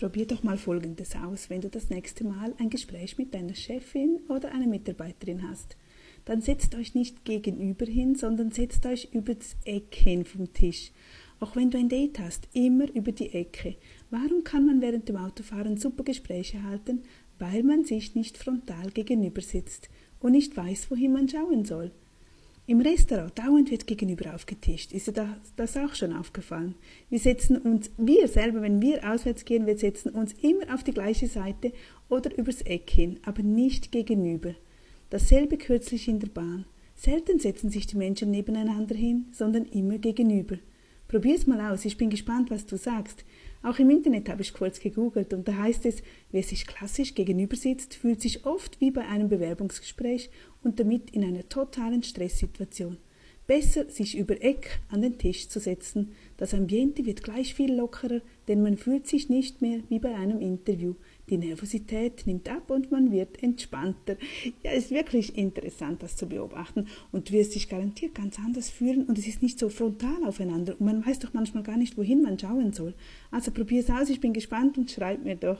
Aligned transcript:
Probier 0.00 0.26
doch 0.26 0.42
mal 0.42 0.56
Folgendes 0.56 1.14
aus, 1.14 1.50
wenn 1.50 1.60
du 1.60 1.68
das 1.68 1.90
nächste 1.90 2.24
Mal 2.24 2.54
ein 2.58 2.70
Gespräch 2.70 3.18
mit 3.18 3.34
deiner 3.34 3.54
Chefin 3.54 4.18
oder 4.30 4.50
einer 4.50 4.66
Mitarbeiterin 4.66 5.46
hast. 5.46 5.76
Dann 6.24 6.40
setzt 6.40 6.74
euch 6.74 6.94
nicht 6.94 7.26
gegenüber 7.26 7.84
hin, 7.84 8.14
sondern 8.14 8.50
setzt 8.50 8.86
euch 8.86 9.10
über 9.12 9.34
das 9.34 9.56
Eck 9.66 9.94
hin 9.94 10.24
vom 10.24 10.50
Tisch. 10.54 10.92
Auch 11.38 11.54
wenn 11.54 11.70
du 11.70 11.76
ein 11.76 11.90
Date 11.90 12.18
hast, 12.18 12.48
immer 12.54 12.90
über 12.94 13.12
die 13.12 13.34
Ecke. 13.34 13.76
Warum 14.08 14.42
kann 14.42 14.64
man 14.64 14.80
während 14.80 15.06
dem 15.06 15.16
Autofahren 15.16 15.76
super 15.76 16.02
Gespräche 16.02 16.62
halten? 16.62 17.02
Weil 17.38 17.62
man 17.62 17.84
sich 17.84 18.14
nicht 18.14 18.38
frontal 18.38 18.92
gegenüber 18.92 19.42
sitzt 19.42 19.90
und 20.18 20.32
nicht 20.32 20.56
weiß, 20.56 20.90
wohin 20.90 21.12
man 21.12 21.28
schauen 21.28 21.66
soll. 21.66 21.90
Im 22.66 22.80
Restaurant 22.80 23.36
dauernd 23.36 23.70
wird 23.70 23.86
gegenüber 23.86 24.34
aufgetischt. 24.34 24.92
Ist 24.92 25.08
dir 25.08 25.36
das, 25.56 25.76
auch 25.76 25.94
schon 25.94 26.12
aufgefallen? 26.12 26.76
Wir 27.08 27.18
setzen 27.18 27.56
uns, 27.56 27.90
wir 27.96 28.28
selber, 28.28 28.62
wenn 28.62 28.80
wir 28.80 29.10
auswärts 29.10 29.44
gehen, 29.44 29.66
wir 29.66 29.76
setzen 29.76 30.10
uns 30.10 30.34
immer 30.40 30.72
auf 30.72 30.84
die 30.84 30.92
gleiche 30.92 31.26
Seite 31.26 31.72
oder 32.08 32.36
übers 32.36 32.62
Eck 32.62 32.90
hin, 32.90 33.18
aber 33.24 33.42
nicht 33.42 33.90
gegenüber. 33.90 34.54
Dasselbe 35.10 35.56
kürzlich 35.56 36.06
in 36.06 36.20
der 36.20 36.28
Bahn. 36.28 36.64
Selten 36.94 37.40
setzen 37.40 37.70
sich 37.70 37.86
die 37.86 37.96
Menschen 37.96 38.30
nebeneinander 38.30 38.94
hin, 38.94 39.26
sondern 39.32 39.64
immer 39.64 39.98
gegenüber. 39.98 40.56
Probier's 41.10 41.48
mal 41.48 41.72
aus, 41.72 41.84
ich 41.84 41.96
bin 41.96 42.08
gespannt, 42.08 42.52
was 42.52 42.66
du 42.66 42.76
sagst. 42.76 43.24
Auch 43.64 43.80
im 43.80 43.90
Internet 43.90 44.28
habe 44.28 44.42
ich 44.42 44.52
kurz 44.52 44.78
gegoogelt 44.78 45.34
und 45.34 45.48
da 45.48 45.56
heißt 45.56 45.84
es, 45.86 46.04
wer 46.30 46.44
sich 46.44 46.68
klassisch 46.68 47.16
gegenüber 47.16 47.56
sitzt, 47.56 47.94
fühlt 47.94 48.20
sich 48.20 48.46
oft 48.46 48.80
wie 48.80 48.92
bei 48.92 49.04
einem 49.08 49.28
Bewerbungsgespräch 49.28 50.30
und 50.62 50.78
damit 50.78 51.10
in 51.10 51.24
einer 51.24 51.48
totalen 51.48 52.04
Stresssituation. 52.04 52.96
Besser, 53.50 53.90
sich 53.90 54.16
über 54.16 54.40
Eck 54.44 54.78
an 54.90 55.02
den 55.02 55.18
Tisch 55.18 55.48
zu 55.48 55.58
setzen. 55.58 56.12
Das 56.36 56.54
Ambiente 56.54 57.04
wird 57.04 57.24
gleich 57.24 57.52
viel 57.52 57.74
lockerer, 57.74 58.20
denn 58.46 58.62
man 58.62 58.76
fühlt 58.76 59.08
sich 59.08 59.28
nicht 59.28 59.60
mehr 59.60 59.80
wie 59.88 59.98
bei 59.98 60.14
einem 60.14 60.40
Interview. 60.40 60.94
Die 61.28 61.36
Nervosität 61.36 62.28
nimmt 62.28 62.48
ab 62.48 62.70
und 62.70 62.92
man 62.92 63.10
wird 63.10 63.42
entspannter. 63.42 64.14
Ja, 64.62 64.70
ist 64.70 64.92
wirklich 64.92 65.36
interessant, 65.36 66.00
das 66.04 66.14
zu 66.14 66.28
beobachten. 66.28 66.86
Und 67.10 67.28
du 67.28 67.32
wirst 67.32 67.56
dich 67.56 67.68
garantiert 67.68 68.14
ganz 68.14 68.38
anders 68.38 68.70
fühlen 68.70 69.06
und 69.06 69.18
es 69.18 69.26
ist 69.26 69.42
nicht 69.42 69.58
so 69.58 69.68
frontal 69.68 70.22
aufeinander. 70.24 70.76
Und 70.78 70.86
man 70.86 71.04
weiß 71.04 71.18
doch 71.18 71.32
manchmal 71.32 71.64
gar 71.64 71.76
nicht, 71.76 71.98
wohin 71.98 72.22
man 72.22 72.38
schauen 72.38 72.72
soll. 72.72 72.94
Also 73.32 73.50
probier 73.50 73.80
es 73.80 73.90
aus, 73.90 74.10
ich 74.10 74.20
bin 74.20 74.32
gespannt 74.32 74.78
und 74.78 74.92
schreib 74.92 75.24
mir 75.24 75.34
doch. 75.34 75.58